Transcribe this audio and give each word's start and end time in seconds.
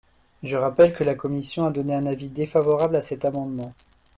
Je 0.41 0.57
rappelle 0.57 0.95
que 0.95 1.03
la 1.03 1.13
commission 1.13 1.67
a 1.67 1.69
donné 1.69 1.93
un 1.93 2.07
avis 2.07 2.27
défavorable 2.27 2.95
à 2.95 3.01
cet 3.01 3.23
amendement. 3.23 3.71